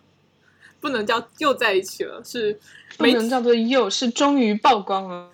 [0.79, 2.59] 不能叫又在一起了，是
[2.97, 5.29] 不能叫做又是终于曝光了。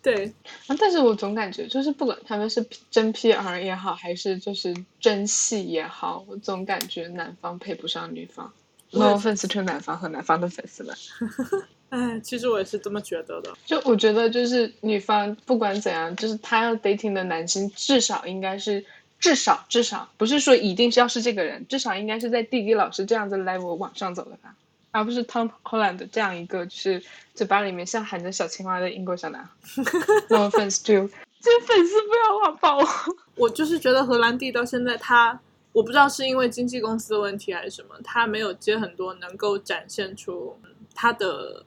[0.00, 0.32] 对，
[0.78, 8.52] 但是我总感觉就是不管他们是真 PR 也好，还是就是真戏也好，我总感觉男方配不上女方。
[8.90, 10.96] No offense to 男方和男方的粉丝们，
[11.90, 13.52] 哎，其实我也是这么觉得的。
[13.64, 18.84] 就我觉得，就是女方不管怎样，就是她要 dating 的男生，至少应该是
[19.18, 24.54] 至少至少不是说一定是要是这个人，至少应该是在弟弟老师这样子 level 往上走的吧，
[24.90, 27.02] 而不是 Tom Holland 这样一个就是
[27.34, 29.50] 嘴巴里面像含着小青蛙的英国小男孩。
[30.28, 31.08] No offense to
[31.40, 32.88] 这粉丝不要网暴我。
[33.36, 35.40] 我就是觉得荷兰弟到现在他。
[35.72, 40.58] 我不知道是因为经纪公司的问题还是什么，他没有接很多能够展现出
[40.92, 41.64] 他的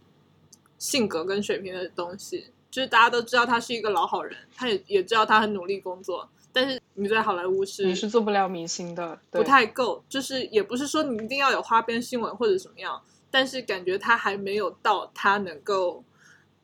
[0.82, 2.48] 性格跟水平的东西。
[2.72, 10.04] 就是大家都知道他是一个老好人，他也也知道他很努力工作，但是你在好莱坞是你是做不了明星的，不太够。
[10.10, 16.04] 就是也不是说你一定要有花边新闻或者什么样，但是感觉他还没有到他能够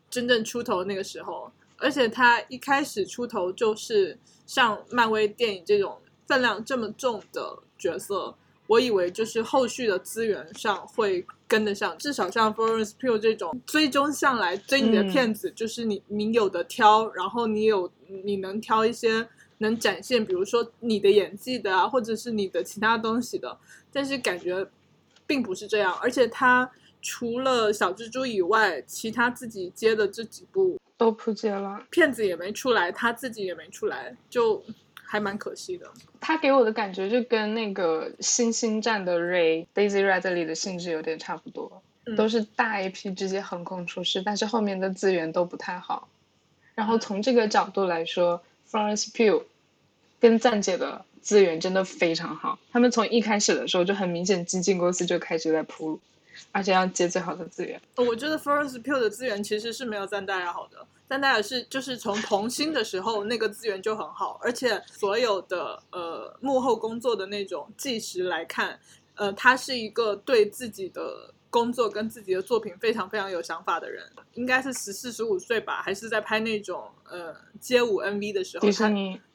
[0.10, 1.52] 真正出头那个时候。
[1.78, 6.02] 而且他一开始出头就是像漫威电影这种。
[6.28, 8.36] 分量这么重的角色，
[8.68, 17.90] 我以为就是后续的资源上会跟得上，至少像 Florence Pugh 这种追踪上来追你的骗子，就是你你有的挑，然后你有
[18.24, 19.28] 你能挑一些
[19.60, 23.58] 能展现，比如说你的演技的啊，或者是你的其他东西的，
[23.92, 24.68] 但是感觉
[25.26, 26.70] 并不是这样，而且他
[27.02, 34.62] 除了小蜘蛛以外，其他自己接的这几部都扑街了，骗子也没出来，他自己也没出来，就。
[35.10, 35.90] 还蛮可惜的，
[36.20, 41.82] 他给我的感觉就跟那个《星星战》的 Ray Daisy Ridley 的性质有点差不多，
[42.18, 46.10] 都是大 IP 直接横空出世，但是后面的资源都不太好。
[46.76, 49.44] 然后从这个角度来说，Florence Pugh
[50.20, 56.00] 跟赞姐的资源真的非常好，他们从一开始的时候就很明显，经纪公司就开始在铺路，
[56.52, 57.82] 而且要接最好的资源。
[57.96, 60.86] 我觉得 Florence Pugh 的资源其实是没有赞大尔好的。
[61.10, 68.78] 赞戴尔是就是从童星的时候那个资源就很好，而且所有的呃幕后工作的那种计时来看，
[69.16, 74.04] 呃，他是一个对自己的工作跟自己的作品非常非常有想法的人。
[74.34, 78.90] 应该是十四十五岁吧，还是在拍那种呃街舞 MV 的时候，他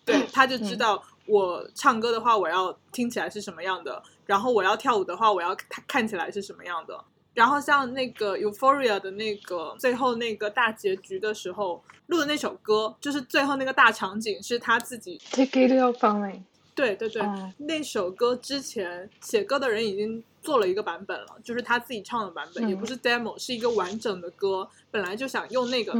[0.04, 7.04] 对他就知道我唱歌的话我要听起来是什么样的，然后我要跳舞的话我要看看起来是什么样的。
[7.34, 15.18] 然后像那个 Euphoria 的那个最后那个大结局的时候录的那首歌，就是最后那个大场景是他自己。
[15.30, 16.42] Take it all from me。
[16.74, 17.22] 对对对，
[17.58, 24.66] 那首歌之前写歌的人已经做了一个版本了，就是他自己唱的版本，也不是 demo，是一个完整的歌。
[24.90, 25.92] 本来就想用那个，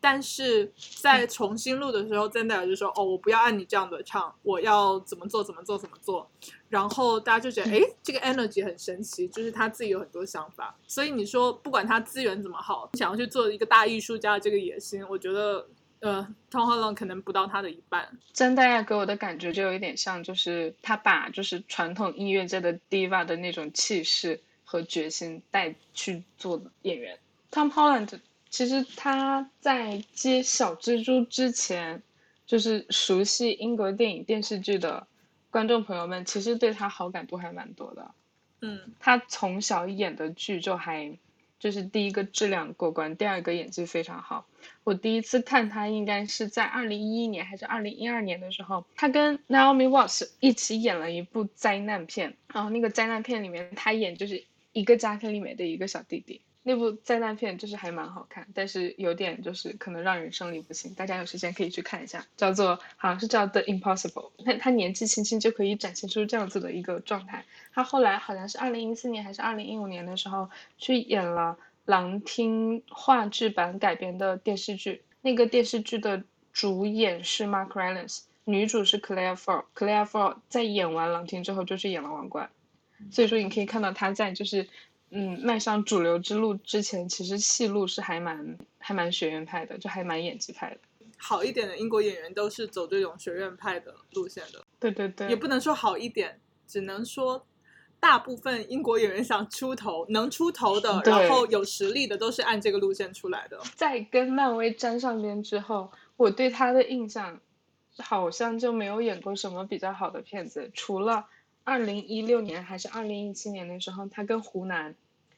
[0.00, 6.30] 但是在重新录的时候，真的就说：“哦，我不要按你这样的唱，我要怎么做怎么做怎么做。”
[6.68, 15.66] 然后大家就觉得：“哎，这个 energy 很神奇，就是他自己有很多想法。”所以你说，不管他资源怎么好，想要去做一个大艺术家的这个野心，我觉得，
[16.00, 18.16] 呃，Tom Holland 可能不到他的一半。
[18.32, 27.18] 真的呀，给我的感觉就有一点像，就是他把就是传统音乐界的 diva 的那种气势和决心带去做演员。
[27.50, 28.20] Tom Holland。
[28.48, 32.02] 其实他在接小蜘蛛之前，
[32.46, 35.06] 就是熟悉英国电影电视剧的
[35.50, 38.10] 观众朋友们，其实对他好感度还蛮多的。
[38.60, 41.18] 嗯，他从小演的剧就还，
[41.58, 44.46] 就是第一个质量过关，第二个演技非常好。
[44.84, 56.40] 我第一次看他应该是在二零一一年还是二零一二年的时候，他跟 Naomi Watts 一起演了一部灾难片，然后那个灾难片里面他演就是一个家庭里面的一个小弟弟。
[56.68, 60.92] 那部灾难片就是还蛮好看，但是有点就是可能让人生理不行。
[60.94, 64.32] 大家有时间可以去看一下，叫做好像是叫 The Impossible。
[64.44, 67.44] 他他年纪轻轻就可以展现出这样子的一个状态。
[67.72, 75.04] 他后来好像是二零一四年还是二零一五年的时候去演了《狼厅》话剧版改编的电视剧。
[75.22, 79.62] 那个电视剧的主演是 Mark Rylance，女主是 Claire Foy。
[79.72, 82.50] Claire Foy 在演完《狼厅》之后就去演了《王冠》，
[83.14, 84.66] 所以说你可以看到他在就是。
[85.18, 90.76] 嗯，迈上主流之路之前，其实戏路是还蛮还蛮学院派的，就还蛮演技派的。
[91.16, 94.62] 好一点的英国演员都是走这种学院派的路线的。
[94.78, 95.26] 对对对。
[95.28, 97.46] 也不能说好一点，只能说
[97.98, 103.58] 大部分英国演员想出头、能出头的，然后有实力的，都是按这个路线出来的。
[103.74, 107.40] 在跟漫威沾上边之后，我对他的印象
[107.96, 111.24] 好像就没有演过什么比较好的片子，除了。
[111.68, 114.94] 二零一六年还是二零一七年的时候，他跟湖南，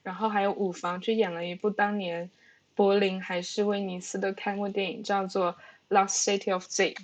[0.08, 2.30] 然后还有五房去演了一部当年
[2.74, 5.54] 柏林还是威尼斯都看过电影，叫做
[5.94, 6.94] 《Lost City of Z》。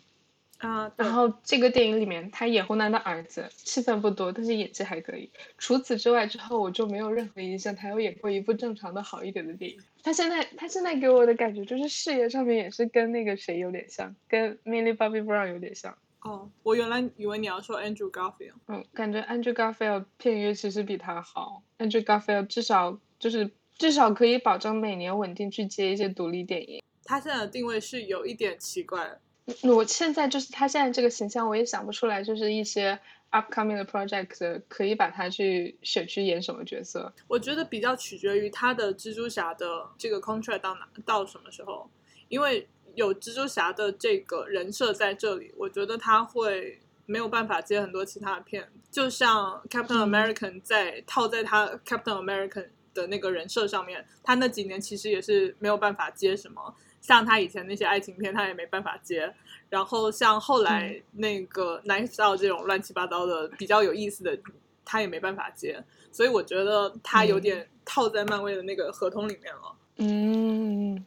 [0.66, 5.28] 啊，然后这个电影里面他演湖南的儿子，戏份不多，但是演技还可以。
[5.58, 9.78] 除此之外，之后我就没有任何印象他有演过一部正常的好一点的电影。
[10.02, 15.94] 他现在他现在给我的感觉就是事业上面也是跟那个谁有点像，跟 Millie Bobby Brown 有点像。
[16.24, 18.54] 哦，我原来以为你要说 Andrew Garfield。
[18.68, 21.62] 嗯，感觉 Andrew Garfield 片约其实比他好。
[21.78, 26.82] Andrew Garfield 至少就是至少可以保证每年稳定去接一些独立电影。
[27.04, 29.20] 他现在的定位是有一点奇怪。
[29.62, 32.98] 我现在就是他现在这个形象，我也想不出来，就是一些
[33.30, 37.12] upcoming 的 project 可以把他去选去演什么角色。
[37.28, 41.90] 我觉得比较取决于他的蜘蛛侠的这个 contract 到哪到什么时候，
[42.28, 42.66] 因为。
[42.94, 59.34] 有蜘蛛侠的这个人设在这里，我觉得他会没有办法接很多其他的片，就像 Captain American 在套在他 Captain American 的那个人设上面，他那几年其实也是没有办法接什么，像他以前那些爱情片他也没办法接，
[59.68, 64.38] 然后像后来那个 Knives Out 这种乱七八糟的比较有意思的，
[64.84, 69.76] 他也没办法接，所以我觉得他有点套在漫威的那个合同里面了。
[69.96, 71.04] 嗯。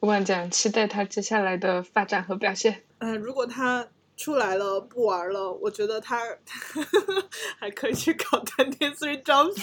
[0.00, 2.82] 不管怎样，期待他接下来的发展和表现。
[2.98, 3.86] 嗯，如果他
[4.16, 6.18] 出来了不玩了，我觉得他
[7.60, 9.54] 还可以去搞《Twenty Three Jump》。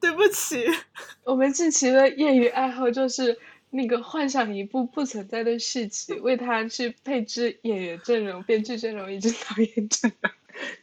[0.00, 0.64] 对不起，
[1.24, 3.36] 我们近期的业余爱好就是
[3.70, 10.32] 那个幻想一部不存在的续集，为他去配置演员阵容、编剧阵容以及导演阵容。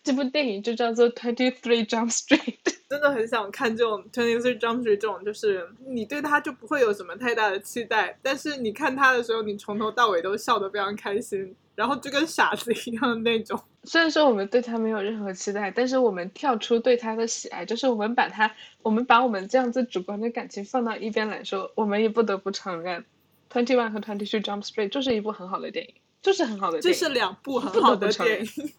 [0.03, 2.57] 这部电影就叫做《Twenty Three Jump Street》。
[2.87, 13.59] 真的很想看这种《Twenty Three Jump Street》这种，就是你对他就不会有什么太大的期待，但是你看他的时候，你从头到尾都笑得非常开心，然后就跟傻子一样的那种。
[13.83, 23.03] 虽然说我们对他没有任何期待，但是我们跳出对他的喜爱，就是我们把他，我们把我们这样子主观的感情放到一边来说，我们也不得不承认，
[23.51, 26.79] 《Twenty One》和《Twenty Three Jump Street》就是一部很好的电影，就是很好的。
[26.79, 28.71] 这是两部很好的电影。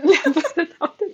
[0.00, 1.06] 两部很好的，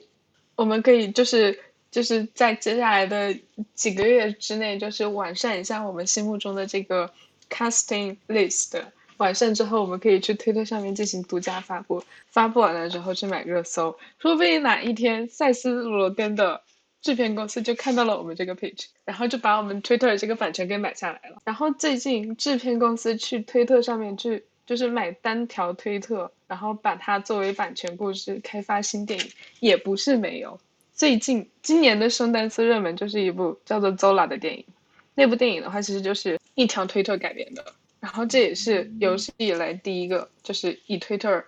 [0.57, 1.59] 我们可以就是。
[1.91, 3.35] 就是在接下来的
[3.73, 7.11] 几个月之内，就是完善一下我们心目中的这个
[7.49, 8.79] casting list。
[9.17, 12.05] 完善之后，我们可以去推特上面进行独家发布。
[12.27, 16.61] 发布完了之后去买热搜，说不定哪一天塞斯罗根的
[17.01, 21.38] 制片公司就看到了我们这个 page，然后就把我们推特的这个版权给买下来了。
[21.47, 29.26] 然后最近制片公司去推特上面去，就是买单条推特，然后把它作为版权故事开发新电影，
[29.61, 30.61] 也不是没有。
[30.92, 34.66] 最近今年的圣诞次热门就是一部叫做《Zola》的电影，
[35.14, 37.64] 那部电影的话其实就是一条推特改编的，
[37.98, 41.42] 然后这也是有史以来第一个就是以推特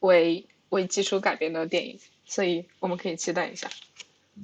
[0.00, 3.68] 为为基础改编的电影，所以我们可以期待一下。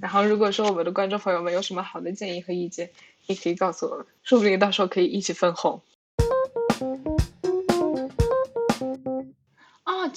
[0.03, 2.91] 然后如果说我们的观众朋友们有什么好的建议和意见，
[3.25, 5.81] 也可以告诉我们，说不定到时候可以一起分红。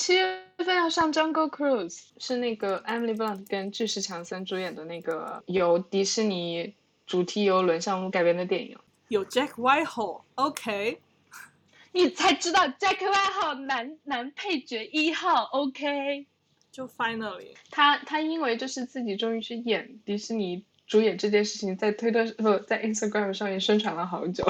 [0.02, 6.74] 七月份要上《Jungle Cruise》，是那个 Emily Blunt 跟巨石强森主演的那个由迪士尼
[7.06, 8.76] 主题游轮项目改编的电影。
[9.10, 10.97] 有 Jack Whitehall，OK。
[11.93, 16.26] 你才知道 Jack Whitehall 男男配角一号，OK。
[16.72, 24.43] 就 Finally，他他因为就是自己终于去演迪士尼主演这件事情，在推特不在 Instagram 上面宣传了好久。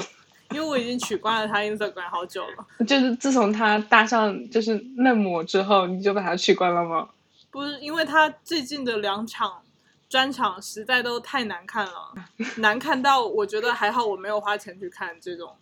[0.52, 2.86] 因为我已经取关了他 Instagram 好久了。
[2.86, 7.10] 就是自从他搭上就是嫩模之后，你就把他取关了吗？
[7.50, 9.62] 不是，因为他最近的两场
[10.08, 12.14] 专场实在都太难看了，
[12.58, 15.56] 难看到我觉得还好我没有花钱去看这种。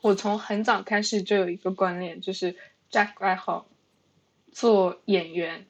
[0.00, 2.54] 我从很早开始就有一个观念，就是
[2.90, 3.64] Jack Whitehall
[4.52, 5.66] 做演员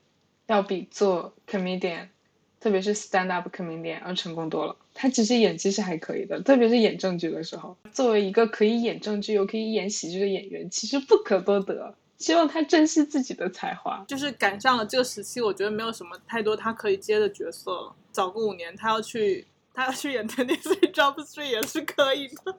[0.47, 2.09] 要比做 comedian，
[2.61, 4.77] 特别是 stand up comedian 要成功多了。
[4.95, 7.77] 他其实演技是还可以的，特别是演正剧的时候。
[7.93, 11.95] 作为一个可以演正剧又可以演喜剧的演员，其实不可多得。
[12.17, 14.05] 希望他珍惜自己的才华。
[14.07, 17.95] 就是赶上了这个时期，我觉得没有什么太多他可以接的角色了。
[18.13, 22.57] 早个五年，他要去他要去演 Twenty Three Jump Street 也是可以的。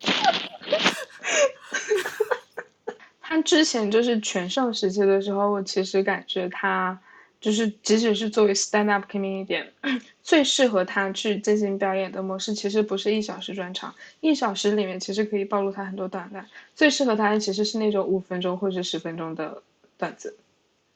[3.20, 6.98] 他之前就是全盛时期的时候，我其实感觉他
[7.40, 9.66] 就是即使是作为 stand up comedian，
[10.22, 16.48] 最适合他去进行表演的模式，其实不是一小时专场，一小时里面其实可以暴露他很多短板。
[16.74, 19.62] 最适合他的其实是那种五分钟或者十分钟的
[19.96, 20.36] 段子，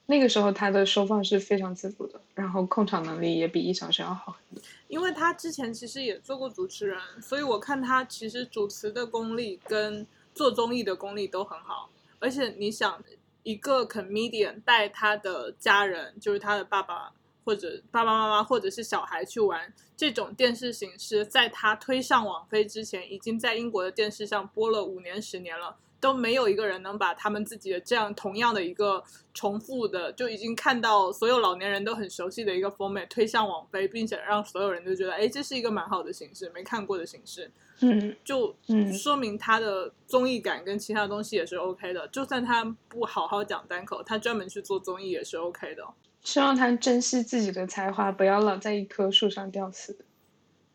[0.06, 4.64] 那个时候他的收放是非常自如的，然后控场能力也比一小时要好很多。
[4.88, 11.88] 因为他之前其实也做过主持人，所以我看他其实主持的功力跟做综艺的功力都很好。
[12.18, 13.02] 而且你想，
[13.42, 17.12] 一个 comedian 带他的家人，就是他的爸爸
[17.44, 25.76] 或者爸爸妈妈或者是小孩去玩这种电视形式，在他推上网飞之前，已经在英国的电视上播了五年十年了。
[26.00, 38.54] 都没有一个人能把他们自己的这样同样的一个重复的，就已经看到所有老年人都很熟悉的一个 format 推向网飞，并且让所有人都觉得，哎，这是一个蛮好的形式，没看过的形式，嗯，就
[38.92, 42.06] 说明他的综艺感跟其他东西也是 OK 的。
[42.08, 45.84] 就算他不好好讲单口，他专门去做综艺也是 OK 的。
[46.22, 50.04] 希望他珍惜自己的才华，不要老在一棵树上吊死。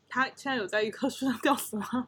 [0.09, 2.07] 他现在有在一棵树上吊死吗？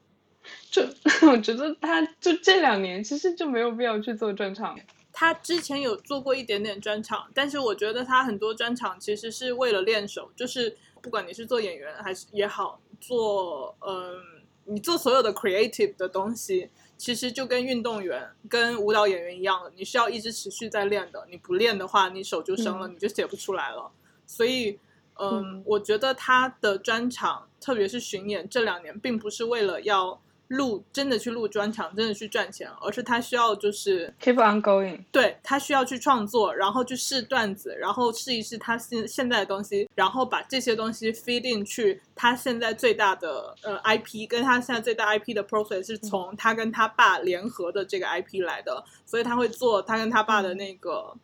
[0.70, 0.82] 就
[1.28, 4.78] 我觉得他就这两年其实就没有必要去做专场。
[5.12, 21.26] 他之前有做过一点点专场，但是我觉得他很多专场其实是为了练手，就是不管你是做演员还是也好，做嗯，你做所有的 creative 的东西，其实就跟运动员、跟舞蹈演员一样，你需要一直持续在练的。
[21.30, 23.90] 你不练的话，你手就生了，你就写不出来了。
[24.26, 24.78] 所以，
[25.20, 30.20] 嗯，我觉得他的专场，特别是巡演这两年，并不是为了要。
[30.48, 42.00] 录真的去录专场，真的去赚钱，而是他需要就是 keep on going，对他需要去创作，然后去试段子，然后试一试他现现在的东西，然后把这些东西 feed 进去。
[42.14, 51.14] 他现在最大的呃 IP，跟他现在最大 IP 的 profit 是从他跟他爸联合的这个 IP 来的，所以他会做他跟他爸的那个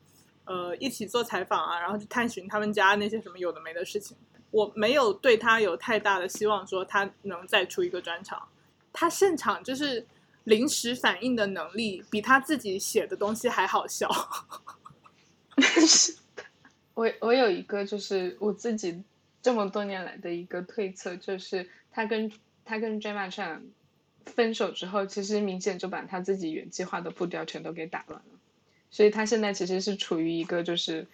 [0.45, 4.17] 呃一起做采访啊，然后去探寻他们家那些什么有的没的事情。
[4.53, 8.41] 我没有对他有太大的希望，说他能再出一个专场。
[8.97, 10.07] 他现场就是
[10.45, 14.09] 临时反应的能力，比他自己写的东西还好笑。
[16.95, 19.03] 我我有一个就是我自己
[19.43, 22.31] 这么多年来的一个推测，就是他跟
[22.65, 23.63] 他跟 Jemma Chan
[24.27, 28.39] 分手之后，其实明显就把他自己原计划的步调全都给打乱了，
[28.93, 31.05] 所以他现在其实是处于一个就是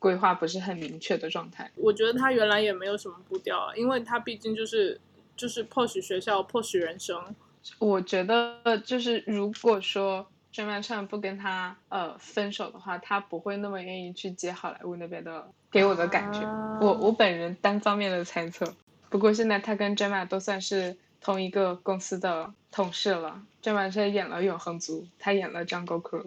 [0.00, 1.70] 规划不是很明确的状态。
[1.76, 5.00] 我觉得他原来也没有什么步调啊，因为他毕竟就是。
[5.38, 7.34] 就是迫使学校，迫使人生。
[7.78, 15.48] 我觉得，就是如果说张曼畅不跟他呃分手的话，他不会那么愿意去接好莱坞那边的。
[15.70, 16.40] 给我的感觉，
[16.80, 18.74] 我我本人单方面的猜测。
[19.10, 23.42] 不过现在他跟 Gemma 都算是同一个公司的同事了。
[23.62, 26.24] Gemma 是演了《永恒族》，他演了《Jungle Cruise》。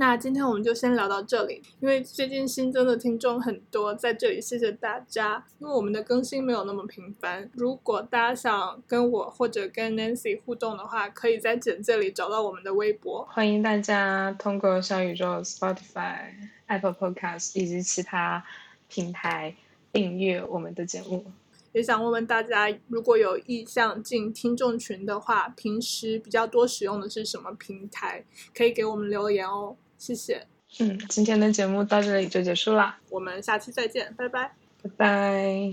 [0.00, 5.44] 那今天我们就先聊到这里，因为最近新增的听众很多，在这里谢谢大家。
[5.58, 13.28] 因为我们的更新没有那么频繁，如果大家想跟我或者跟 Nancy 互动的话，可以在简介里找到我们的微博。
[13.30, 16.30] 欢迎大家通过小宇宙、Spotify、
[16.68, 18.42] Apple Podcast 以及其他
[18.88, 19.54] 平台
[19.92, 21.26] 订阅我们的节目。
[21.72, 28.24] 也想问问大家，如果有意向进听众群的话，平时比较多使用的是什么平台？
[28.56, 30.46] 可以给我们留言哦，谢谢。
[30.78, 35.72] 嗯，今天的节目到这里就结束了，我们下期再见，拜拜，拜拜。